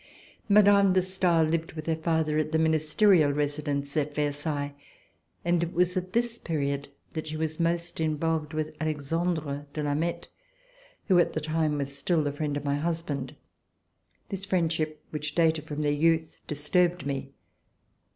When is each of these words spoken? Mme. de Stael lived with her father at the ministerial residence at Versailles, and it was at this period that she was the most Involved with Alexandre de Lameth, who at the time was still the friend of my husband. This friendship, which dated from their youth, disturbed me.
Mme. 0.49 0.93
de 0.93 1.01
Stael 1.03 1.43
lived 1.43 1.73
with 1.73 1.85
her 1.85 1.95
father 1.95 2.39
at 2.39 2.51
the 2.51 2.57
ministerial 2.57 3.31
residence 3.31 3.95
at 3.95 4.15
Versailles, 4.15 4.73
and 5.45 5.61
it 5.61 5.73
was 5.73 5.95
at 5.95 6.13
this 6.13 6.39
period 6.39 6.87
that 7.13 7.27
she 7.27 7.37
was 7.37 7.57
the 7.57 7.63
most 7.65 7.99
Involved 7.99 8.51
with 8.51 8.75
Alexandre 8.81 9.67
de 9.73 9.83
Lameth, 9.83 10.25
who 11.07 11.19
at 11.19 11.33
the 11.33 11.39
time 11.41 11.77
was 11.77 11.95
still 11.95 12.23
the 12.23 12.31
friend 12.33 12.57
of 12.57 12.65
my 12.65 12.77
husband. 12.77 13.35
This 14.29 14.43
friendship, 14.43 15.03
which 15.11 15.35
dated 15.35 15.65
from 15.65 15.83
their 15.83 15.91
youth, 15.91 16.35
disturbed 16.47 17.05
me. 17.05 17.33